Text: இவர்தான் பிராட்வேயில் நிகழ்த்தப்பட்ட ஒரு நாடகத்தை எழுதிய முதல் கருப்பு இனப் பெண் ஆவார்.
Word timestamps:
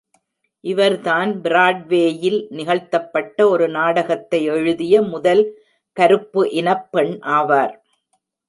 இவர்தான் 0.63 1.41
பிராட்வேயில் 1.41 2.47
நிகழ்த்தப்பட்ட 2.49 3.47
ஒரு 3.49 3.67
நாடகத்தை 3.69 4.43
எழுதிய 4.43 5.01
முதல் 5.01 5.43
கருப்பு 5.97 6.49
இனப் 6.51 6.91
பெண் 6.91 7.19
ஆவார். 7.21 7.75